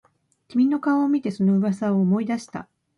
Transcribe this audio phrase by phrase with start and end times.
[0.47, 2.67] 君の顔を見てその噂を思い出した